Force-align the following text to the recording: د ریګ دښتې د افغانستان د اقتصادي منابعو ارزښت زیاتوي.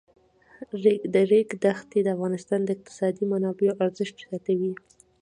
د 1.13 1.15
ریګ 1.31 1.49
دښتې 1.63 1.99
د 2.03 2.07
افغانستان 2.15 2.59
د 2.63 2.69
اقتصادي 2.75 3.23
منابعو 3.31 3.77
ارزښت 3.85 4.15
زیاتوي. 4.27 4.73